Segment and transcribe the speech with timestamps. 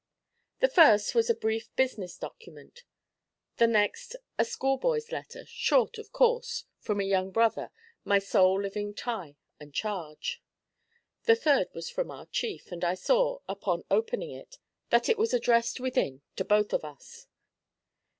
[0.61, 2.85] The first was a brief business document;
[3.57, 7.69] the next a schoolboy's letter, short, of course, from a young brother,
[8.03, 10.41] my sole living tie and charge.
[11.25, 14.57] The third was from our chief, and I saw, upon opening it,
[14.89, 17.27] that it was addressed, within, to both of us.